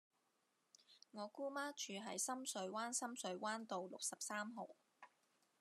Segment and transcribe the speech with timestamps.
[1.11, 4.69] 我姑媽住喺深水灣深水灣道六十三號